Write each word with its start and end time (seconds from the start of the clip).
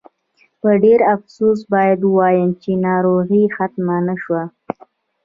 په 0.59 0.69
ډېر 0.83 0.99
افسوس 1.15 1.59
باید 1.73 1.99
ووایم 2.03 2.51
چې 2.61 2.71
ناروغي 2.87 3.43
ختمه 3.55 3.97
نه 4.07 4.15
شوه. 4.23 4.43